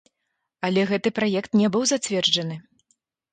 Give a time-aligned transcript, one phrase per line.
[0.69, 2.59] Але гэты праект не быў зацверджаны.